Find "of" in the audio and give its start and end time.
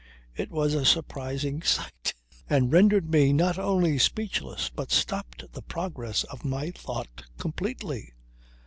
6.23-6.43